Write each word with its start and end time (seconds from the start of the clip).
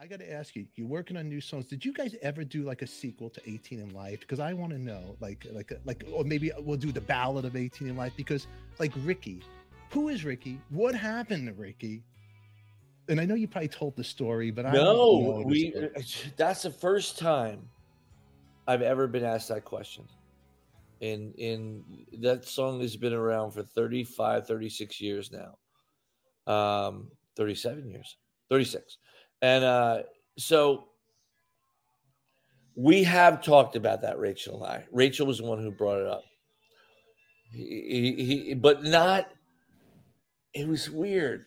I 0.00 0.06
got 0.06 0.20
to 0.20 0.32
ask 0.32 0.56
you, 0.56 0.64
you're 0.76 0.86
working 0.86 1.18
on 1.18 1.28
new 1.28 1.42
songs. 1.42 1.66
Did 1.66 1.84
you 1.84 1.92
guys 1.92 2.16
ever 2.22 2.42
do 2.42 2.62
like 2.62 2.80
a 2.80 2.86
sequel 2.86 3.28
to 3.28 3.40
18 3.46 3.80
and 3.80 3.92
Life? 3.92 4.20
Because 4.20 4.40
I 4.40 4.54
want 4.54 4.72
to 4.72 4.78
know, 4.78 5.14
like, 5.20 5.46
like, 5.52 5.72
like, 5.84 6.04
or 6.10 6.24
maybe 6.24 6.50
we'll 6.60 6.78
do 6.78 6.90
the 6.90 7.02
Ballad 7.02 7.44
of 7.44 7.54
18 7.54 7.86
and 7.86 7.98
Life. 7.98 8.14
Because, 8.16 8.46
like, 8.78 8.92
Ricky, 9.04 9.42
who 9.90 10.08
is 10.08 10.24
Ricky? 10.24 10.58
What 10.70 10.94
happened 10.94 11.48
to 11.48 11.52
Ricky? 11.52 12.02
And 13.10 13.20
I 13.20 13.26
know 13.26 13.34
you 13.34 13.46
probably 13.46 13.68
told 13.68 13.94
the 13.94 14.04
story, 14.04 14.50
but 14.50 14.64
I 14.64 14.72
no, 14.72 15.42
we. 15.44 15.74
That's 16.38 16.62
the 16.62 16.70
first 16.70 17.18
time 17.18 17.68
I've 18.66 18.82
ever 18.82 19.06
been 19.06 19.24
asked 19.24 19.48
that 19.48 19.66
question. 19.66 20.08
And 21.02 21.34
in 21.34 21.84
that 22.20 22.46
song 22.46 22.80
has 22.80 22.96
been 22.96 23.12
around 23.12 23.50
for 23.50 23.62
35, 23.62 24.46
36 24.46 25.00
years 25.02 25.30
now. 25.30 25.58
Um, 26.50 27.10
37 27.36 27.90
years, 27.90 28.16
36 28.48 28.96
and 29.42 29.64
uh, 29.64 30.02
so 30.38 30.84
we 32.74 33.02
have 33.04 33.42
talked 33.42 33.76
about 33.76 34.02
that, 34.02 34.18
Rachel 34.18 34.62
and 34.62 34.72
I. 34.72 34.84
Rachel 34.92 35.26
was 35.26 35.38
the 35.38 35.44
one 35.44 35.60
who 35.60 35.70
brought 35.70 36.00
it 36.00 36.06
up. 36.06 36.22
He, 37.52 38.14
he, 38.16 38.44
he, 38.44 38.54
but 38.54 38.84
not, 38.84 39.28
it 40.54 40.68
was 40.68 40.88
weird. 40.88 41.46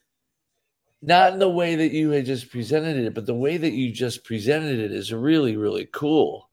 Not 1.01 1.33
in 1.33 1.39
the 1.39 1.49
way 1.49 1.75
that 1.75 1.91
you 1.91 2.11
had 2.11 2.25
just 2.25 2.49
presented 2.49 2.97
it, 2.97 3.13
but 3.13 3.25
the 3.25 3.33
way 3.33 3.57
that 3.57 3.73
you 3.73 3.91
just 3.91 4.23
presented 4.23 4.79
it 4.79 4.91
is 4.91 5.11
really, 5.11 5.57
really 5.57 5.87
cool 5.91 6.49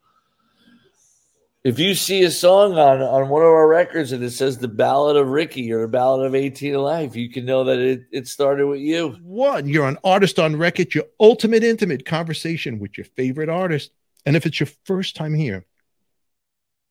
if 1.63 1.79
you 1.79 1.95
see 1.95 2.23
a 2.23 2.31
song 2.31 2.79
on 2.79 3.03
on 3.03 3.29
one 3.29 3.43
of 3.43 3.49
our 3.49 3.69
records 3.69 4.13
and 4.13 4.25
it 4.25 4.31
says 4.31 4.59
the 4.59 4.69
ballad 4.69 5.17
of 5.17 5.29
ricky 5.29 5.71
or 5.73 5.83
the 5.83 5.89
ballad 5.89 6.27
of 6.27 6.35
18 6.35 6.75
life 6.75 7.15
you 7.15 7.31
can 7.31 7.45
know 7.45 7.65
that 7.65 7.79
it, 7.79 8.03
it 8.11 8.29
started 8.29 8.67
with 8.67 8.81
you. 8.81 9.17
One 9.23 9.69
you're 9.69 9.89
an 9.89 9.99
artist 10.03 10.39
on 10.39 10.57
record 10.57 10.95
your 10.95 11.05
ultimate 11.19 11.63
intimate 11.63 12.07
conversation 12.07 12.79
with 12.79 12.97
your 12.97 13.05
favorite 13.05 13.49
artist. 13.49 13.91
And 14.27 14.37
if 14.37 14.47
it's 14.47 14.61
your 14.61 14.69
first 14.85 15.17
time 15.17 15.35
here 15.35 15.65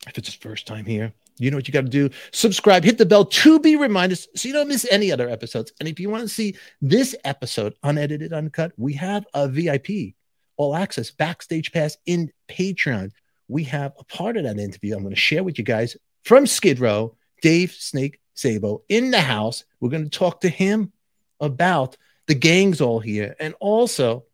if 0.07 0.17
it's 0.17 0.33
your 0.33 0.51
first 0.51 0.67
time 0.67 0.85
here 0.85 1.13
you 1.37 1.49
know 1.49 1.57
what 1.57 1.69
you 1.69 1.73
got 1.73 1.85
to 1.85 1.89
do? 1.89 2.09
Subscribe 2.31 2.83
hit 2.83 2.97
the 2.97 3.05
bell 3.05 3.23
to 3.23 3.59
be 3.59 3.75
reminded 3.77 4.19
so 4.35 4.47
you 4.47 4.53
don't 4.53 4.67
miss 4.67 4.85
any 4.91 5.09
other 5.09 5.29
episodes. 5.29 5.71
And 5.79 5.87
if 5.87 5.97
you 5.97 6.09
want 6.09 6.23
to 6.23 6.27
see 6.27 6.57
this 6.81 7.15
episode 7.23 7.73
unedited 7.81 8.33
uncut 8.33 8.73
we 8.77 8.93
have 8.93 9.25
a 9.33 9.47
vip 9.47 9.87
all 10.57 10.75
access 10.75 11.09
backstage 11.09 11.71
pass 11.71 11.97
in 12.05 12.31
patreon 12.49 13.11
we 13.49 13.63
have 13.65 13.93
a 13.99 14.03
part 14.05 14.37
of 14.37 14.43
that 14.43 14.59
interview 14.59 14.95
I'm 14.95 15.01
going 15.01 15.13
to 15.13 15.19
share 15.19 15.43
with 15.43 15.57
you 15.57 15.65
guys 15.65 15.97
from 16.23 16.47
Skid 16.47 16.79
Row, 16.79 17.17
Dave 17.41 17.71
Snake 17.71 18.19
Sabo 18.35 18.83
in 18.87 19.11
the 19.11 19.19
house. 19.19 19.65
We're 19.81 19.89
going 19.89 20.05
to 20.05 20.09
talk 20.09 20.41
to 20.41 20.49
him 20.49 20.93
about 21.41 21.97
the 22.27 22.35
gangs 22.35 22.79
all 22.79 22.99
here 22.99 23.35
and 23.39 23.55
also 23.59 24.25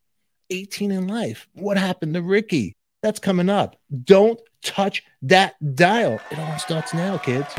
18 0.49 0.91
and 0.91 1.09
life. 1.09 1.47
What 1.53 1.77
happened 1.77 2.13
to 2.13 2.21
Ricky? 2.21 2.75
That's 3.01 3.19
coming 3.19 3.49
up. 3.49 3.77
Don't 4.03 4.39
touch 4.61 5.03
that 5.23 5.55
dial. 5.75 6.19
It 6.29 6.39
all 6.39 6.59
starts 6.59 6.93
now, 6.93 7.17
kids. 7.17 7.53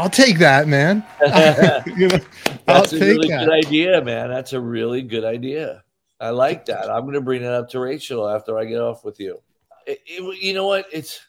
I'll 0.00 0.08
take 0.08 0.38
that, 0.38 0.66
man. 0.66 1.04
you 1.94 2.08
know, 2.08 2.18
That's 2.64 2.94
I'll 2.94 3.02
a 3.02 3.04
really 3.04 3.28
that. 3.28 3.40
good 3.40 3.66
idea, 3.66 4.02
man. 4.02 4.30
That's 4.30 4.54
a 4.54 4.60
really 4.60 5.02
good 5.02 5.24
idea. 5.26 5.84
I 6.18 6.30
like 6.30 6.64
that. 6.66 6.90
I'm 6.90 7.02
going 7.02 7.12
to 7.12 7.20
bring 7.20 7.42
it 7.42 7.48
up 7.48 7.68
to 7.70 7.80
Rachel 7.80 8.26
after 8.26 8.56
I 8.56 8.64
get 8.64 8.80
off 8.80 9.04
with 9.04 9.20
you. 9.20 9.42
It, 9.86 10.00
it, 10.06 10.42
you 10.42 10.54
know 10.54 10.66
what? 10.66 10.86
It's 10.90 11.20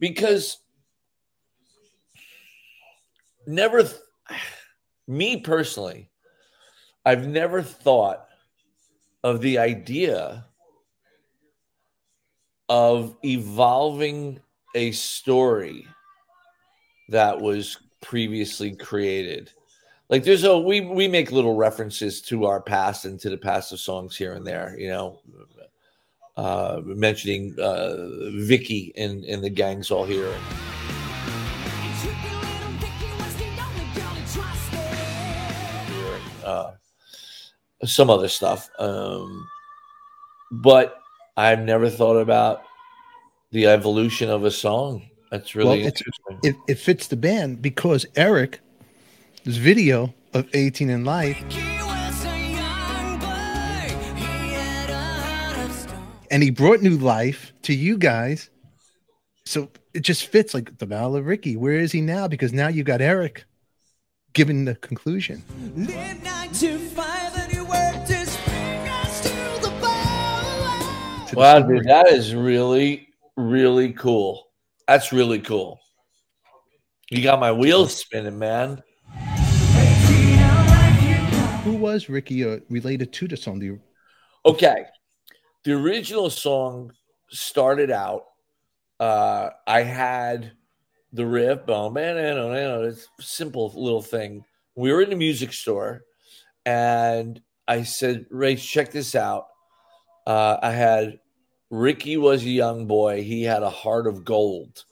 because 0.00 0.56
never, 3.46 3.82
th- 3.82 4.00
me 5.06 5.40
personally, 5.40 6.08
I've 7.04 7.28
never 7.28 7.60
thought 7.60 8.26
of 9.22 9.42
the 9.42 9.58
idea 9.58 10.46
of 12.70 13.18
evolving 13.22 14.40
a 14.74 14.92
story 14.92 15.86
that 17.10 17.38
was 17.38 17.76
previously 18.00 18.74
created. 18.74 19.50
Like 20.08 20.24
there's 20.24 20.44
a 20.44 20.58
we 20.58 20.80
we 20.80 21.06
make 21.06 21.32
little 21.32 21.54
references 21.54 22.22
to 22.22 22.46
our 22.46 22.60
past 22.60 23.04
and 23.04 23.20
to 23.20 23.30
the 23.30 23.36
past 23.36 23.72
of 23.72 23.80
songs 23.80 24.16
here 24.16 24.32
and 24.32 24.46
there, 24.46 24.74
you 24.78 24.88
know. 24.88 25.20
Uh, 26.38 26.80
mentioning 26.84 27.52
uh, 27.58 27.96
Vicky 28.46 28.92
and, 28.96 29.24
and 29.24 29.42
the 29.42 29.50
gangs 29.50 29.90
all 29.90 30.04
here. 30.04 30.32
Uh, 36.44 36.70
some 37.82 38.08
other 38.08 38.28
stuff. 38.28 38.70
Um, 38.78 39.48
but 40.52 41.00
I've 41.36 41.58
never 41.58 41.90
thought 41.90 42.18
about 42.18 42.62
the 43.50 43.66
evolution 43.66 44.30
of 44.30 44.44
a 44.44 44.50
song 44.52 45.10
that's 45.30 45.54
really 45.54 45.78
well, 45.78 45.86
interesting. 45.86 46.40
It, 46.42 46.56
it 46.68 46.74
fits 46.76 47.08
the 47.08 47.16
band 47.16 47.62
because 47.62 48.06
Erik, 48.16 48.60
this 49.44 49.56
video 49.56 50.14
of 50.34 50.48
18 50.54 50.90
and 50.90 51.04
Life, 51.04 51.42
and 56.30 56.42
he 56.42 56.50
brought 56.50 56.80
new 56.80 56.96
life 56.96 57.52
to 57.62 57.74
you 57.74 57.96
guys. 57.96 58.50
So 59.44 59.70
it 59.94 60.00
just 60.00 60.26
fits 60.26 60.52
like 60.52 60.78
the 60.78 60.86
Ballad 60.86 61.20
of 61.20 61.26
Ricky. 61.26 61.56
Where 61.56 61.76
is 61.76 61.92
he 61.92 62.00
now? 62.00 62.28
Because 62.28 62.52
now 62.52 62.68
you 62.68 62.82
got 62.82 63.00
Erik 63.00 63.44
giving 64.34 64.64
the 64.64 64.74
conclusion. 64.76 65.42
Wow, 71.34 71.60
dude, 71.60 71.84
that 71.84 72.08
is 72.08 72.34
really, 72.34 73.08
really 73.36 73.92
cool. 73.92 74.47
That's 74.88 75.12
really 75.12 75.38
cool. 75.40 75.78
You 77.10 77.22
got 77.22 77.38
my 77.38 77.52
wheels 77.52 77.94
spinning, 77.94 78.38
man. 78.38 78.82
Who 81.62 81.76
was 81.76 82.08
Ricky 82.08 82.42
uh, 82.42 82.60
related 82.70 83.12
to 83.12 83.28
the 83.28 83.36
song? 83.36 83.60
You- 83.60 83.82
okay. 84.46 84.86
The 85.64 85.74
original 85.74 86.30
song 86.30 86.92
started 87.28 87.90
out. 87.90 88.24
Uh, 88.98 89.50
I 89.66 89.82
had 89.82 90.52
the 91.12 91.26
riff, 91.26 91.66
boom, 91.66 91.92
man, 91.92 92.16
it's 92.16 93.08
simple 93.20 93.70
little 93.76 94.02
thing. 94.02 94.42
We 94.74 94.90
were 94.92 95.02
in 95.02 95.10
the 95.10 95.16
music 95.16 95.52
store, 95.52 96.02
and 96.64 97.40
I 97.66 97.82
said, 97.82 98.24
Ray, 98.30 98.56
check 98.56 98.90
this 98.90 99.14
out. 99.14 99.48
Uh, 100.26 100.56
I 100.62 100.70
had 100.70 101.18
Ricky 101.70 102.16
was 102.16 102.42
a 102.42 102.48
young 102.48 102.86
boy. 102.86 103.22
He 103.22 103.42
had 103.42 103.62
a 103.62 103.70
heart 103.70 104.06
of 104.06 104.24
gold. 104.24 104.84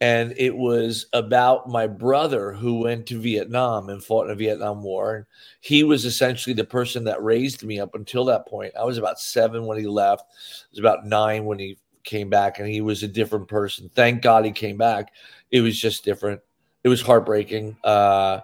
And 0.00 0.32
it 0.36 0.56
was 0.56 1.06
about 1.12 1.68
my 1.68 1.88
brother 1.88 2.52
who 2.52 2.80
went 2.80 3.06
to 3.06 3.20
Vietnam 3.20 3.88
and 3.88 4.02
fought 4.02 4.22
in 4.22 4.28
the 4.28 4.36
Vietnam 4.36 4.82
War. 4.82 5.26
He 5.60 5.82
was 5.82 6.04
essentially 6.04 6.54
the 6.54 6.64
person 6.64 7.02
that 7.04 7.22
raised 7.22 7.64
me 7.64 7.80
up 7.80 7.96
until 7.96 8.24
that 8.26 8.46
point. 8.46 8.74
I 8.78 8.84
was 8.84 8.96
about 8.96 9.18
seven 9.18 9.66
when 9.66 9.76
he 9.76 9.88
left. 9.88 10.22
I 10.30 10.66
was 10.70 10.78
about 10.78 11.04
nine 11.04 11.46
when 11.46 11.58
he 11.58 11.78
came 12.04 12.30
back, 12.30 12.60
and 12.60 12.68
he 12.68 12.80
was 12.80 13.02
a 13.02 13.08
different 13.08 13.48
person. 13.48 13.90
Thank 13.92 14.22
God 14.22 14.44
he 14.44 14.52
came 14.52 14.76
back. 14.76 15.12
It 15.50 15.62
was 15.62 15.78
just 15.78 16.04
different. 16.04 16.40
It 16.84 16.88
was 16.88 17.02
heartbreaking. 17.02 17.76
Uh, 17.82 18.40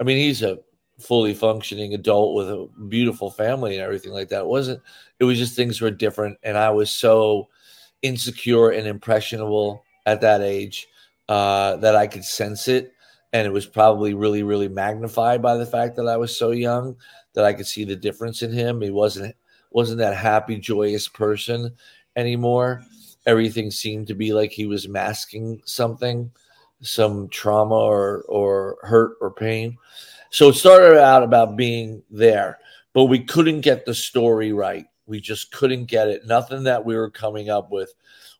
I 0.00 0.04
mean, 0.04 0.18
he's 0.18 0.42
a 0.42 0.58
fully 0.98 1.34
functioning 1.34 1.94
adult 1.94 2.34
with 2.34 2.48
a 2.48 2.68
beautiful 2.88 3.30
family 3.30 3.74
and 3.74 3.82
everything 3.82 4.12
like 4.12 4.28
that. 4.28 4.40
It 4.40 4.46
wasn't, 4.46 4.80
it 5.20 5.24
was 5.24 5.38
just 5.38 5.54
things 5.54 5.80
were 5.80 5.90
different. 5.90 6.38
And 6.42 6.56
I 6.56 6.70
was 6.70 6.90
so 6.90 7.48
insecure 8.02 8.70
and 8.70 8.86
impressionable 8.86 9.82
at 10.06 10.20
that 10.20 10.40
age 10.40 10.88
uh, 11.28 11.76
that 11.76 11.96
I 11.96 12.06
could 12.06 12.24
sense 12.24 12.68
it. 12.68 12.92
And 13.32 13.46
it 13.46 13.52
was 13.52 13.66
probably 13.66 14.14
really, 14.14 14.42
really 14.42 14.68
magnified 14.68 15.42
by 15.42 15.56
the 15.56 15.66
fact 15.66 15.96
that 15.96 16.08
I 16.08 16.16
was 16.16 16.36
so 16.36 16.52
young 16.52 16.96
that 17.34 17.44
I 17.44 17.52
could 17.52 17.66
see 17.66 17.84
the 17.84 17.96
difference 17.96 18.42
in 18.42 18.52
him. 18.52 18.80
He 18.80 18.90
wasn't 18.90 19.34
wasn't 19.70 19.98
that 19.98 20.16
happy, 20.16 20.56
joyous 20.56 21.06
person 21.08 21.74
anymore. 22.14 22.82
Everything 23.26 23.70
seemed 23.70 24.06
to 24.06 24.14
be 24.14 24.32
like 24.32 24.52
he 24.52 24.64
was 24.64 24.88
masking 24.88 25.60
something, 25.66 26.30
some 26.80 27.28
trauma 27.28 27.74
or 27.74 28.22
or 28.28 28.78
hurt 28.82 29.16
or 29.20 29.30
pain. 29.32 29.76
So 30.30 30.48
it 30.48 30.54
started 30.54 31.00
out 31.00 31.22
about 31.22 31.56
being 31.56 32.02
there, 32.10 32.58
but 32.92 33.04
we 33.04 33.20
couldn't 33.20 33.60
get 33.60 33.84
the 33.84 33.94
story 33.94 34.52
right. 34.52 34.86
We 35.06 35.20
just 35.20 35.52
couldn't 35.52 35.86
get 35.86 36.08
it. 36.08 36.26
Nothing 36.26 36.64
that 36.64 36.84
we 36.84 36.96
were 36.96 37.10
coming 37.10 37.48
up 37.48 37.70
with 37.70 37.92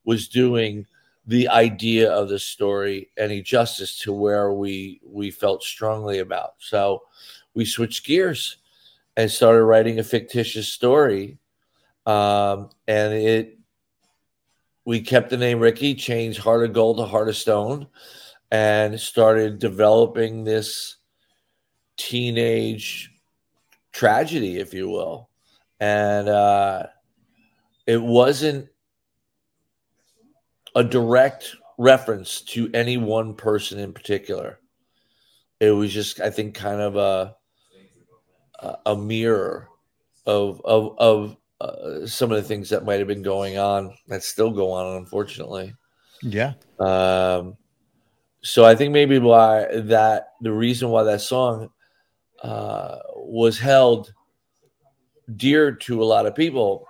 was 0.05 0.29
doing 0.29 0.87
the 1.27 1.49
idea 1.49 2.11
of 2.11 2.29
the 2.29 2.39
story 2.39 3.11
any 3.17 3.43
justice 3.43 3.99
to 4.01 4.13
where 4.13 4.53
we 4.53 5.01
we 5.05 5.31
felt 5.31 5.63
strongly 5.63 6.21
about. 6.21 6.55
So 6.59 7.03
we 7.55 7.65
switched 7.65 8.07
gears 8.07 8.59
and 9.17 9.31
started 9.31 9.65
writing 9.65 9.99
a 9.99 10.05
fictitious 10.05 10.69
story. 10.69 11.39
Um, 12.05 12.71
and 12.87 13.13
it 13.15 13.59
we 14.85 15.01
kept 15.01 15.31
the 15.31 15.37
name 15.37 15.59
Ricky, 15.59 15.95
changed 15.95 16.39
Heart 16.39 16.65
of 16.65 16.73
Gold 16.73 16.99
to 16.99 17.05
Heart 17.05 17.29
of 17.29 17.37
Stone. 17.37 17.89
and 18.51 18.99
started 18.99 19.59
developing 19.59 20.45
this 20.45 20.97
teenage 21.97 23.13
tragedy, 23.93 24.59
if 24.59 24.75
you 24.75 24.89
will. 24.89 25.29
And 25.81 26.29
uh, 26.29 26.87
it 27.87 28.03
wasn't 28.03 28.69
a 30.75 30.85
direct 30.85 31.55
reference 31.79 32.41
to 32.43 32.71
any 32.73 32.97
one 32.97 33.35
person 33.35 33.79
in 33.79 33.93
particular. 33.93 34.59
It 35.61 35.71
was 35.71 35.93
just, 35.93 36.21
I 36.21 36.31
think, 36.31 36.55
kind 36.55 36.81
of 36.81 36.97
a 36.97 37.37
a 38.87 38.97
mirror 38.97 39.69
of 40.25 40.61
of 40.65 40.99
of 40.99 41.37
uh, 41.61 42.07
some 42.07 42.31
of 42.31 42.37
the 42.37 42.43
things 42.43 42.69
that 42.71 42.85
might 42.85 42.99
have 42.99 43.09
been 43.09 43.23
going 43.23 43.59
on 43.59 43.95
that 44.09 44.23
still 44.23 44.51
go 44.51 44.71
on, 44.71 44.97
unfortunately. 44.97 45.75
Yeah. 46.23 46.55
Um, 46.79 47.57
so 48.43 48.65
I 48.65 48.75
think 48.75 48.93
maybe 48.93 49.19
why 49.19 49.67
that 49.73 50.35
the 50.41 50.53
reason 50.53 50.91
why 50.91 51.05
that 51.05 51.21
song 51.21 51.71
uh, 52.43 52.99
was 53.15 53.59
held 53.59 54.13
dear 55.35 55.73
to 55.73 56.03
a 56.03 56.05
lot 56.05 56.27
of 56.27 56.35
people 56.35 56.87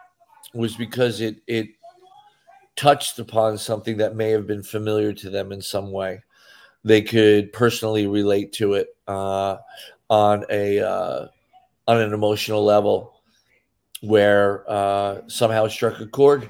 was 0.55 0.77
because 0.77 1.21
it 1.21 1.37
it 1.47 1.69
touched 2.77 3.19
upon 3.19 3.57
something 3.57 3.97
that 3.97 4.17
may 4.17 4.31
have 4.31 4.47
been 4.47 4.63
familiar 4.63 5.13
to 5.13 5.31
them 5.31 5.51
in 5.53 5.63
some 5.63 5.91
way. 5.91 6.23
They 6.85 7.03
could 7.03 7.53
personally 7.53 8.07
relate 8.07 8.53
to 8.55 8.75
it 8.75 8.89
uh, 9.09 9.57
on 10.09 10.45
a 10.51 10.81
uh, 10.81 11.27
on 11.89 12.01
an 12.01 12.13
emotional 12.13 12.65
level, 12.65 13.21
where 14.03 14.69
uh, 14.71 15.23
somehow 15.27 15.69
struck 15.69 16.01
a 16.01 16.07
chord. 16.07 16.49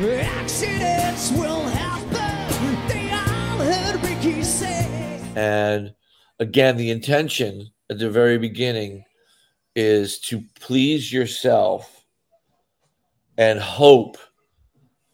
Accidents 0.00 1.32
will 1.32 1.62
happen. 1.62 2.88
They 2.88 3.10
all 3.10 3.58
heard 3.58 4.02
Ricky 4.02 4.42
say. 4.42 5.20
And 5.34 5.94
again, 6.38 6.76
the 6.76 6.90
intention 6.90 7.70
at 7.90 7.98
the 7.98 8.10
very 8.10 8.38
beginning 8.38 9.04
is 9.74 10.18
to 10.20 10.42
please 10.60 11.12
yourself 11.12 12.04
and 13.36 13.58
hope 13.58 14.18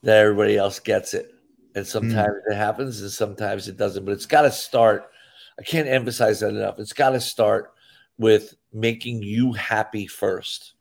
that 0.03 0.17
everybody 0.17 0.56
else 0.56 0.79
gets 0.79 1.15
it. 1.15 1.32
And 1.75 1.87
sometimes 1.87 2.35
mm. 2.49 2.53
it 2.53 2.56
happens 2.56 3.00
and 3.03 3.11
sometimes 3.11 3.69
it 3.69 3.76
doesn't, 3.76 4.05
but 4.05 4.12
it's 4.12 4.26
got 4.26 4.43
to 4.43 4.50
start. 4.50 5.11
I 5.59 5.62
can't 5.62 5.88
emphasize 5.88 6.41
that 6.41 6.50
enough. 6.50 6.79
It's 6.79 6.93
got 6.93 7.11
to 7.11 7.21
start 7.21 7.73
with 8.19 8.55
making 8.73 9.23
you 9.23 9.53
happy 9.53 10.06
first. 10.06 10.73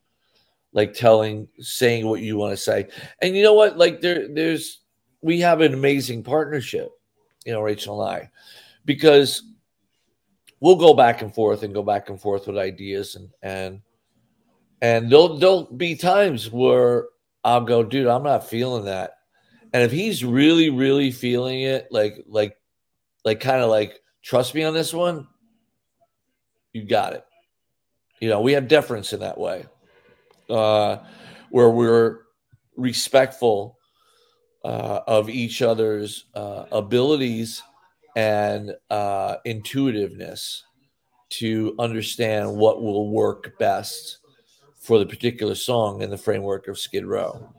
Like 0.75 0.95
telling, 0.95 1.47
saying 1.59 2.07
what 2.07 2.21
you 2.21 2.35
want 2.35 2.53
to 2.53 2.57
say. 2.57 2.87
And 3.21 3.35
you 3.35 3.43
know 3.43 3.53
what? 3.53 3.77
Like 3.77 4.01
there, 4.01 4.27
there's, 4.27 4.79
we 5.21 5.39
have 5.39 5.61
an 5.61 5.73
amazing 5.73 6.23
partnership, 6.23 6.89
you 7.45 7.53
know, 7.53 7.61
Rachel 7.61 8.01
and 8.01 8.23
I, 8.23 8.29
because 8.83 9.43
we'll 10.63 10.77
go 10.77 10.93
back 10.93 11.21
and 11.21 11.35
forth 11.35 11.61
and 11.61 11.73
go 11.73 11.83
back 11.83 12.07
and 12.07 12.21
forth 12.21 12.47
with 12.47 12.57
ideas 12.57 13.15
and, 13.15 13.29
and, 13.41 13.81
and 14.81 15.11
there'll, 15.11 15.37
there'll 15.37 15.65
be 15.65 15.93
times 15.93 16.49
where 16.49 17.07
I'll 17.43 17.65
go, 17.65 17.83
dude, 17.83 18.07
I'm 18.07 18.23
not 18.23 18.47
feeling 18.47 18.85
that. 18.85 19.17
And 19.73 19.83
if 19.83 19.91
he's 19.91 20.23
really, 20.23 20.69
really 20.69 21.11
feeling 21.11 21.63
it, 21.63 21.89
like, 21.91 22.23
like, 22.27 22.55
like, 23.25 23.41
kind 23.41 23.61
of 23.61 23.69
like, 23.69 23.99
trust 24.21 24.55
me 24.55 24.63
on 24.63 24.73
this 24.73 24.93
one, 24.93 25.27
you 26.71 26.83
got 26.85 27.11
it. 27.11 27.25
You 28.21 28.29
know, 28.29 28.39
we 28.39 28.53
have 28.53 28.69
deference 28.69 29.11
in 29.11 29.19
that 29.19 29.37
way, 29.37 29.65
uh, 30.49 30.99
where 31.49 31.71
we're 31.71 32.21
respectful 32.77 33.77
uh, 34.63 35.01
of 35.07 35.29
each 35.29 35.61
other's 35.61 36.23
uh, 36.33 36.67
abilities 36.71 37.61
and 38.15 38.75
uh, 38.89 39.37
intuitiveness 39.45 40.63
to 41.29 41.75
understand 41.79 42.55
what 42.55 42.81
will 42.81 43.09
work 43.09 43.57
best 43.57 44.19
for 44.79 44.99
the 44.99 45.05
particular 45.05 45.55
song 45.55 46.01
in 46.01 46.09
the 46.09 46.17
framework 46.17 46.67
of 46.67 46.77
Skid 46.77 47.05
Row. 47.05 47.49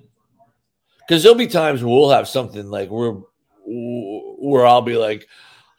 Because 1.01 1.23
there'll 1.23 1.37
be 1.37 1.47
times 1.47 1.83
we'll 1.83 2.11
have 2.11 2.29
something 2.29 2.71
like 2.71 2.91
we're 2.91 3.17
where 3.67 4.67
I'll 4.67 4.83
be 4.83 4.97
like, 4.97 5.27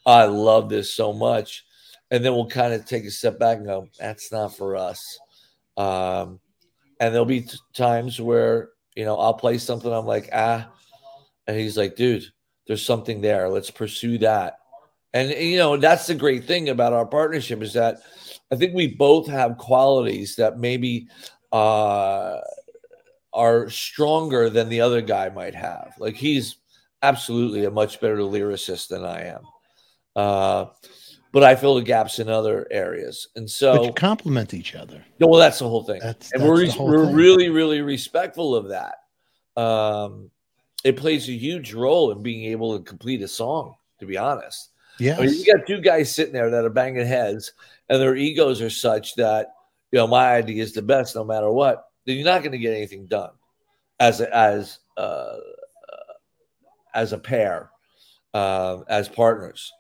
I 0.06 0.26
love 0.26 0.70
this 0.70 0.94
so 0.94 1.14
much, 1.14 1.66
and 2.12 2.24
then 2.24 2.34
we'll 2.34 2.48
kind 2.48 2.74
of 2.74 2.86
take 2.86 3.06
a 3.06 3.12
step 3.12 3.40
back 3.40 3.58
and 3.58 3.66
go, 3.66 3.88
that's 4.00 4.32
not 4.32 4.56
for 4.56 4.76
us. 4.76 5.20
Um, 5.78 6.40
and 7.00 7.14
there'll 7.14 7.26
be 7.26 7.42
t- 7.42 7.58
times 7.74 8.20
where 8.20 8.70
you 8.96 9.06
know 9.06 9.18
I'll 9.18 9.34
play 9.34 9.58
something, 9.58 9.92
I'm 9.92 10.06
like, 10.06 10.30
ah, 10.34 10.70
and 11.48 11.58
he's 11.58 11.78
like, 11.78 11.96
dude, 11.96 12.26
there's 12.68 12.86
something 12.86 13.22
there. 13.22 13.50
Let's 13.50 13.72
pursue 13.72 14.18
that. 14.20 14.60
And 15.16 15.32
you 15.32 15.58
know 15.58 15.78
that's 15.78 16.08
the 16.08 16.14
great 16.14 16.44
thing 16.44 16.68
about 16.68 16.92
our 16.92 17.06
partnership 17.06 17.62
is 17.64 17.72
that 17.74 18.02
I 18.52 18.58
think 18.58 18.76
we 18.76 18.88
both 18.88 19.28
have 19.30 19.58
qualities 19.58 20.36
that 20.36 20.60
maybe 20.60 21.08
uh, 21.54 22.42
are 23.34 23.70
stronger 23.70 24.50
than 24.50 24.68
the 24.68 24.82
other 24.82 25.00
guy 25.00 25.30
might 25.30 25.56
have. 25.56 25.94
Like 25.98 26.16
he's 26.16 26.58
absolutely 27.02 27.64
a 27.64 27.72
much 27.72 28.02
better 28.02 28.18
lyricist 28.18 28.90
than 28.90 29.06
I 29.06 29.22
am. 29.28 29.42
Uh, 30.18 30.66
but 31.32 31.44
I 31.44 31.56
fill 31.56 31.76
the 31.76 31.82
gaps 31.82 32.20
in 32.20 32.28
other 32.28 32.68
areas, 32.70 33.30
and 33.38 33.50
so 33.50 33.78
but 33.78 33.86
you 33.86 33.94
complement 33.94 34.54
each 34.54 34.76
other. 34.76 35.04
well, 35.20 35.40
that's 35.40 35.60
the 35.60 35.68
whole 35.70 35.84
thing, 35.84 36.02
that's, 36.04 36.34
and 36.34 36.42
that's 36.42 36.78
we're 36.78 36.86
we're 36.86 37.06
thing. 37.06 37.16
really 37.16 37.50
really 37.50 37.82
respectful 37.82 38.54
of 38.54 38.70
that. 38.70 38.96
Um, 39.56 40.30
it 40.84 40.98
plays 40.98 41.30
a 41.30 41.34
huge 41.34 41.74
role 41.74 42.12
in 42.12 42.22
being 42.22 42.52
able 42.52 42.78
to 42.78 42.84
complete 42.84 43.22
a 43.22 43.30
song. 43.30 43.76
To 44.00 44.06
be 44.06 44.18
honest, 44.18 44.72
yeah, 45.00 45.18
I 45.18 45.26
mean, 45.26 45.34
you 45.34 45.46
got 45.46 45.68
two 45.68 45.82
guys 45.82 46.14
sitting 46.14 46.34
there 46.34 46.50
that 46.50 46.66
are 46.66 46.70
banging 46.70 47.06
heads, 47.06 47.54
and 47.90 48.02
their 48.02 48.16
egos 48.16 48.62
are 48.62 48.70
such 48.70 49.16
that 49.16 49.56
you 49.96 50.02
know, 50.02 50.08
my 50.08 50.36
idea 50.36 50.62
is 50.62 50.74
the 50.74 50.82
best 50.82 51.16
no 51.16 51.24
matter 51.24 51.50
what, 51.50 51.86
then 52.06 52.18
you're 52.18 52.26
not 52.26 52.42
going 52.42 52.52
to 52.52 52.58
get 52.58 52.76
anything 52.76 53.06
done 53.06 53.32
as 54.00 54.20
a, 54.20 54.36
as 54.36 54.80
uh, 54.98 55.00
uh, 55.00 55.38
as 56.94 57.14
a 57.14 57.18
pair, 57.18 57.72
uh, 58.34 58.80
as 58.90 59.08
partners. 59.08 59.72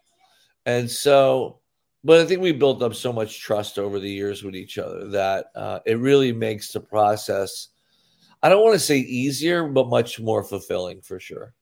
And 0.66 0.90
so, 0.90 1.60
but 2.04 2.22
I 2.22 2.26
think 2.26 2.42
we 2.42 2.54
built 2.54 2.82
up 2.82 2.96
so 2.96 3.12
much 3.12 3.42
trust 3.42 3.78
over 3.78 4.00
the 4.00 4.10
years 4.10 4.42
with 4.42 4.56
each 4.56 4.78
other 4.78 5.10
that 5.10 5.48
uh, 5.54 5.80
it 5.86 6.00
really 6.00 6.32
makes 6.32 6.72
the 6.72 6.80
process. 6.80 7.70
I 8.42 8.48
don't 8.50 8.64
want 8.64 8.76
to 8.76 8.80
say 8.80 9.00
easier, 9.00 9.68
but 9.68 9.90
much 9.90 10.20
more 10.20 10.44
fulfilling 10.44 11.02
for 11.02 11.20
sure. 11.20 11.54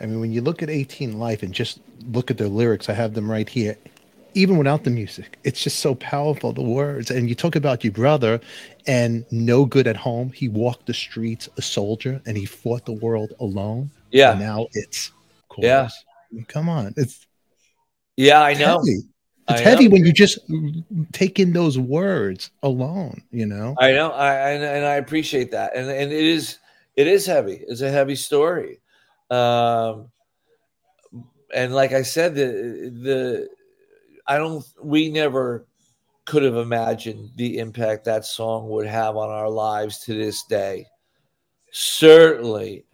I 0.00 0.06
mean, 0.06 0.20
when 0.20 0.32
you 0.32 0.40
look 0.40 0.62
at 0.62 0.70
18 0.70 1.18
Life 1.18 1.42
and 1.42 1.54
just 1.54 1.80
look 2.10 2.30
at 2.30 2.38
their 2.38 2.48
lyrics, 2.48 2.88
I 2.88 2.94
have 2.94 3.14
them 3.14 3.30
right 3.30 3.48
here 3.48 3.76
even 4.34 4.56
without 4.56 4.84
the 4.84 4.90
music, 4.90 5.38
it's 5.44 5.62
just 5.62 5.80
so 5.80 5.94
powerful, 5.96 6.52
the 6.52 6.62
words. 6.62 7.10
And 7.10 7.28
you 7.28 7.34
talk 7.34 7.56
about 7.56 7.84
your 7.84 7.92
brother 7.92 8.40
and 8.86 9.24
no 9.30 9.64
good 9.64 9.86
at 9.86 9.96
home. 9.96 10.30
He 10.30 10.48
walked 10.48 10.86
the 10.86 10.94
streets 10.94 11.48
a 11.56 11.62
soldier 11.62 12.20
and 12.26 12.36
he 12.36 12.44
fought 12.44 12.86
the 12.86 12.92
world 12.92 13.32
alone. 13.40 13.90
Yeah. 14.10 14.32
And 14.32 14.40
now 14.40 14.66
it's 14.72 15.12
chorus. 15.48 15.66
Yeah. 15.66 15.88
I 15.88 16.34
mean, 16.34 16.44
come 16.46 16.68
on. 16.68 16.94
It's 16.96 17.26
yeah, 18.16 18.42
I 18.42 18.54
know. 18.54 18.78
Heavy. 18.78 19.00
It's 19.48 19.60
I 19.60 19.64
heavy 19.64 19.88
know. 19.88 19.94
when 19.94 20.04
you 20.04 20.12
just 20.12 20.38
take 21.12 21.38
in 21.38 21.52
those 21.52 21.78
words 21.78 22.50
alone, 22.62 23.22
you 23.30 23.46
know. 23.46 23.74
I 23.78 23.92
know. 23.92 24.10
I 24.12 24.50
and, 24.50 24.62
and 24.62 24.84
I 24.84 24.94
appreciate 24.94 25.50
that. 25.50 25.74
And 25.74 25.90
and 25.90 26.12
it 26.12 26.24
is 26.24 26.58
it 26.96 27.06
is 27.06 27.26
heavy. 27.26 27.64
It's 27.66 27.80
a 27.80 27.90
heavy 27.90 28.14
story. 28.14 28.81
Um 29.32 30.10
and 31.54 31.74
like 31.74 31.92
I 31.92 32.02
said, 32.02 32.34
the 32.34 32.92
the 33.02 33.48
I 34.26 34.38
don't. 34.38 34.64
We 34.82 35.10
never 35.10 35.66
could 36.24 36.42
have 36.42 36.56
imagined 36.56 37.30
the 37.36 37.58
impact 37.58 38.04
that 38.04 38.24
song 38.24 38.68
would 38.68 38.86
have 38.86 39.16
on 39.16 39.28
our 39.28 39.50
lives 39.50 39.98
to 40.00 40.14
this 40.14 40.44
day. 40.44 40.86
Certainly, 41.72 42.84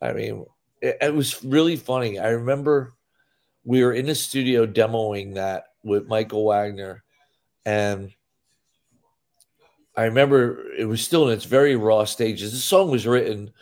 I 0.00 0.12
mean, 0.12 0.46
it, 0.80 0.96
it 1.00 1.14
was 1.14 1.42
really 1.44 1.76
funny. 1.76 2.18
I 2.18 2.30
remember 2.30 2.92
we 3.64 3.82
were 3.82 3.92
in 3.92 4.06
the 4.06 4.14
studio 4.14 4.66
demoing 4.66 5.34
that 5.34 5.64
with 5.82 6.06
Michael 6.06 6.44
Wagner, 6.44 7.02
and 7.66 8.12
I 9.96 10.04
remember 10.04 10.70
it 10.72 10.84
was 10.84 11.02
still 11.02 11.28
in 11.28 11.34
its 11.34 11.44
very 11.44 11.76
raw 11.76 12.04
stages. 12.04 12.52
The 12.52 12.58
song 12.58 12.90
was 12.90 13.06
written, 13.06 13.52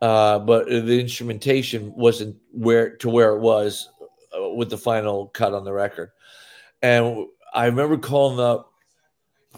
uh, 0.00 0.38
but 0.38 0.66
the 0.66 1.00
instrumentation 1.00 1.92
wasn't 1.94 2.36
where 2.52 2.96
to 2.96 3.08
where 3.08 3.34
it 3.34 3.40
was 3.40 3.88
uh, 4.36 4.50
with 4.50 4.70
the 4.70 4.78
final 4.78 5.28
cut 5.28 5.54
on 5.54 5.64
the 5.64 5.72
record. 5.72 6.10
And 6.82 7.26
I 7.52 7.66
remember 7.66 7.96
calling 7.96 8.40
up 8.40 8.72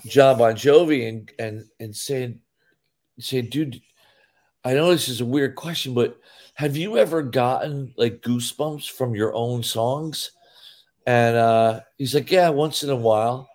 Jon 0.06 0.38
Bon 0.38 0.54
Jovi 0.54 1.08
and 1.08 1.30
and 1.38 1.64
and 1.80 1.96
saying, 1.96 2.40
saying, 3.18 3.48
dude, 3.50 3.80
I 4.64 4.74
know 4.74 4.90
this 4.90 5.08
is 5.08 5.20
a 5.20 5.26
weird 5.26 5.54
question, 5.54 5.94
but 5.94 6.18
have 6.54 6.76
you 6.76 6.98
ever 6.98 7.22
gotten 7.22 7.94
like 7.96 8.22
goosebumps 8.22 8.90
from 8.90 9.14
your 9.14 9.34
own 9.34 9.62
songs? 9.62 10.32
And 11.06 11.36
uh, 11.36 11.80
he's 11.98 12.14
like, 12.14 12.30
yeah, 12.30 12.48
once 12.48 12.82
in 12.82 12.90
a 12.90 12.96
while. 12.96 13.48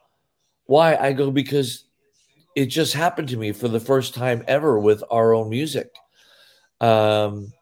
Why? 0.65 0.95
I 0.95 1.11
go 1.13 1.31
because 1.31 1.85
it 2.55 2.67
just 2.67 2.93
happened 2.93 3.27
to 3.29 3.37
me 3.37 3.51
for 3.51 3.67
the 3.67 3.79
first 3.79 4.13
time 4.13 4.43
ever 4.47 4.79
with 4.79 5.03
our 5.11 5.33
own 5.33 5.49
music. 5.49 5.93
Um, 6.81 7.53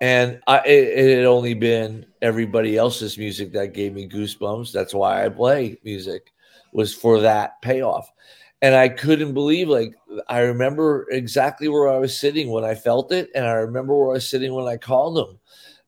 and 0.00 0.40
I, 0.46 0.58
it, 0.66 0.98
it, 0.98 1.16
had 1.18 1.26
only 1.26 1.54
been 1.54 2.04
everybody 2.20 2.76
else's 2.76 3.16
music 3.16 3.52
that 3.52 3.72
gave 3.72 3.94
me 3.94 4.08
goosebumps. 4.08 4.72
That's 4.72 4.92
why 4.92 5.24
I 5.24 5.28
play 5.30 5.78
music 5.84 6.32
was 6.72 6.92
for 6.92 7.20
that 7.20 7.62
payoff. 7.62 8.12
And 8.60 8.74
I 8.74 8.88
couldn't 8.88 9.34
believe, 9.34 9.68
like, 9.68 9.94
I 10.28 10.40
remember 10.40 11.06
exactly 11.10 11.68
where 11.68 11.88
I 11.88 11.98
was 11.98 12.18
sitting 12.18 12.50
when 12.50 12.64
I 12.64 12.74
felt 12.74 13.12
it. 13.12 13.30
And 13.34 13.46
I 13.46 13.52
remember 13.52 13.96
where 13.96 14.10
I 14.10 14.14
was 14.14 14.28
sitting 14.28 14.52
when 14.52 14.66
I 14.66 14.76
called 14.76 15.18
him. 15.18 15.38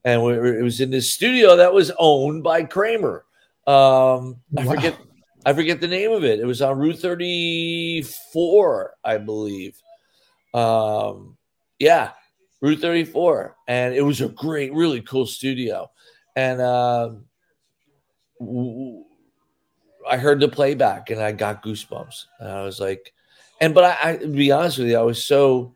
And 0.05 0.23
we 0.23 0.37
were, 0.37 0.57
it 0.57 0.63
was 0.63 0.79
in 0.79 0.89
this 0.89 1.13
studio 1.13 1.57
that 1.57 1.73
was 1.73 1.91
owned 1.99 2.43
by 2.43 2.63
Kramer. 2.63 3.25
Um, 3.67 4.37
I 4.57 4.63
wow. 4.63 4.71
forget, 4.73 4.97
I 5.45 5.53
forget 5.53 5.81
the 5.81 5.87
name 5.87 6.11
of 6.11 6.23
it. 6.23 6.39
It 6.39 6.45
was 6.45 6.61
on 6.61 6.79
Route 6.79 6.99
34, 6.99 8.93
I 9.03 9.17
believe. 9.17 9.81
Um, 10.53 11.37
yeah, 11.79 12.11
Route 12.61 12.79
34. 12.79 13.55
And 13.67 13.95
it 13.95 14.01
was 14.01 14.21
a 14.21 14.29
great, 14.29 14.73
really 14.73 15.01
cool 15.01 15.25
studio. 15.25 15.89
And 16.35 16.61
um, 16.61 17.25
I 20.09 20.17
heard 20.17 20.39
the 20.39 20.49
playback 20.49 21.09
and 21.09 21.21
I 21.21 21.31
got 21.31 21.63
goosebumps. 21.63 22.25
And 22.39 22.49
I 22.49 22.63
was 22.63 22.79
like, 22.79 23.13
and 23.61 23.73
but 23.73 23.83
I, 23.83 24.11
I 24.11 24.17
to 24.17 24.27
be 24.27 24.51
honest 24.51 24.77
with 24.77 24.87
you, 24.87 24.97
I 24.97 25.03
was 25.03 25.23
so 25.23 25.75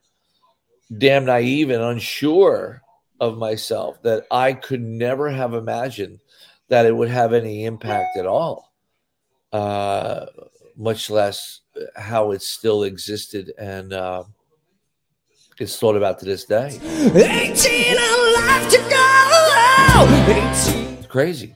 damn 0.97 1.25
naive 1.25 1.69
and 1.69 1.81
unsure 1.81 2.81
of 3.19 3.37
myself 3.37 4.01
that 4.03 4.25
I 4.31 4.53
could 4.53 4.81
never 4.81 5.29
have 5.29 5.53
imagined 5.53 6.19
that 6.69 6.85
it 6.85 6.95
would 6.95 7.09
have 7.09 7.33
any 7.33 7.65
impact 7.65 8.17
at 8.17 8.25
all, 8.25 8.73
uh, 9.51 10.25
much 10.75 11.09
less 11.09 11.61
how 11.95 12.31
it 12.31 12.41
still 12.41 12.83
existed 12.83 13.51
and 13.57 13.93
uh, 13.93 14.23
it's 15.59 15.77
thought 15.77 15.95
about 15.95 16.19
to 16.19 16.25
this 16.25 16.45
day. 16.45 16.79
18 16.83 17.97
alive 17.97 18.69
to 18.69 18.77
go. 18.89 20.07
18. 20.27 20.97
It's 20.97 21.07
crazy 21.07 21.55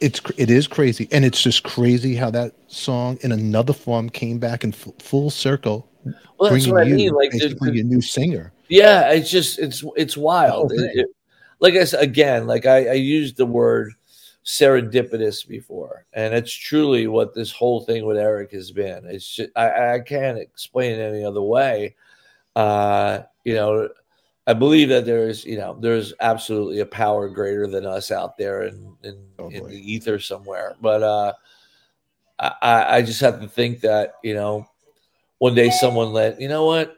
it's 0.00 0.20
it 0.36 0.50
is 0.50 0.66
crazy 0.66 1.08
and 1.12 1.24
it's 1.24 1.42
just 1.42 1.62
crazy 1.62 2.14
how 2.14 2.30
that 2.30 2.52
song 2.66 3.18
in 3.22 3.32
another 3.32 3.72
form 3.72 4.08
came 4.08 4.38
back 4.38 4.64
in 4.64 4.72
f- 4.72 4.88
full 4.98 5.30
circle 5.30 5.88
well 6.38 6.50
that's 6.50 6.66
what 6.66 6.82
i 6.82 6.84
mean 6.84 7.12
like 7.12 7.30
basically 7.30 7.70
the, 7.70 7.80
a 7.80 7.84
new 7.84 8.00
singer 8.00 8.52
yeah 8.68 9.10
it's 9.10 9.30
just 9.30 9.58
it's 9.58 9.84
it's 9.96 10.16
wild 10.16 10.72
it, 10.72 10.90
it, 10.94 11.06
like 11.60 11.74
i 11.74 11.84
said 11.84 12.02
again 12.02 12.46
like 12.46 12.66
I, 12.66 12.88
I 12.88 12.92
used 12.92 13.36
the 13.36 13.46
word 13.46 13.92
serendipitous 14.44 15.46
before 15.46 16.06
and 16.12 16.34
it's 16.34 16.52
truly 16.52 17.06
what 17.06 17.34
this 17.34 17.50
whole 17.50 17.80
thing 17.80 18.04
with 18.04 18.16
Erik 18.16 18.52
has 18.52 18.70
been 18.70 19.04
it's 19.06 19.28
just 19.28 19.50
i, 19.56 19.94
I 19.94 20.00
can't 20.00 20.38
explain 20.38 20.92
it 20.92 21.02
any 21.02 21.24
other 21.24 21.42
way 21.42 21.96
uh 22.54 23.22
you 23.46 23.54
know 23.54 23.88
I 24.48 24.52
believe 24.52 24.90
that 24.90 25.04
there's, 25.04 25.44
you 25.44 25.58
know, 25.58 25.76
there's 25.80 26.14
absolutely 26.20 26.78
a 26.78 26.86
power 26.86 27.28
greater 27.28 27.66
than 27.66 27.84
us 27.84 28.12
out 28.12 28.38
there 28.38 28.62
in 28.62 28.94
in, 29.02 29.26
oh 29.40 29.48
in 29.48 29.66
the 29.66 29.92
ether 29.92 30.20
somewhere. 30.20 30.76
But 30.80 31.02
uh, 31.02 31.32
I, 32.38 32.96
I 32.96 33.02
just 33.02 33.20
have 33.22 33.40
to 33.40 33.48
think 33.48 33.80
that, 33.80 34.14
you 34.22 34.34
know, 34.34 34.68
one 35.38 35.54
day 35.54 35.70
someone 35.70 36.12
let, 36.12 36.40
you 36.40 36.48
know 36.48 36.64
what? 36.64 36.96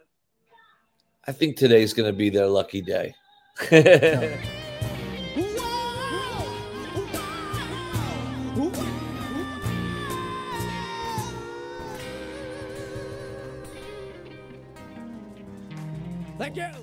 I 1.27 1.33
think 1.33 1.57
today's 1.57 1.95
going 1.95 2.11
to 2.11 2.17
be 2.17 2.29
their 2.29 2.47
lucky 2.47 2.83
day. 2.83 3.15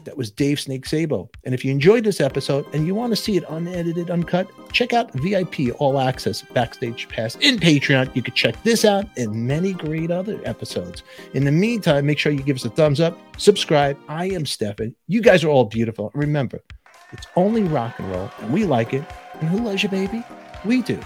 That 0.04 0.18
was 0.18 0.32
Dave 0.32 0.60
Snake 0.60 0.86
Sabo. 0.86 1.30
And 1.44 1.54
if 1.54 1.66
you 1.66 1.72
enjoyed 1.72 2.04
this 2.04 2.22
episode 2.22 2.66
and 2.74 2.86
you 2.86 2.96
want 2.96 3.12
to 3.12 3.16
see 3.16 3.38
it 3.38 3.44
unedited, 3.50 4.10
uncut, 4.10 4.50
check 4.72 4.94
out 4.94 5.12
VIP 5.14 5.76
All 5.80 6.00
Access 6.00 6.42
Backstage 6.42 7.08
Pass 7.10 7.36
in 7.36 7.58
Patreon. 7.58 8.16
You 8.16 8.22
can 8.22 8.34
check 8.34 8.62
this 8.64 8.86
out 8.86 9.06
and 9.18 9.48
many 9.48 9.74
great 9.74 10.12
other 10.12 10.40
episodes. 10.46 11.04
In 11.34 11.46
the 11.46 11.52
meantime, 11.52 12.06
make 12.06 12.20
sure 12.20 12.32
you 12.32 12.44
give 12.44 12.58
us 12.58 12.66
a 12.66 12.70
thumbs 12.70 13.00
up, 13.00 13.18
subscribe. 13.38 13.98
I 14.08 14.26
am 14.26 14.46
Stefan. 14.46 14.96
You 15.08 15.22
guys 15.22 15.44
are 15.44 15.50
all 15.50 15.66
beautiful. 15.66 16.12
Remember, 16.14 16.62
it's 17.12 17.28
only 17.36 17.64
rock 17.64 18.00
and 18.00 18.10
roll, 18.12 18.30
and 18.40 18.52
we 18.52 18.66
like 18.66 18.94
it. 18.94 19.04
And 19.40 19.50
who 19.50 19.60
loves 19.60 19.84
you, 19.84 19.90
baby? 19.90 20.24
We 20.64 20.82
do. 20.82 21.00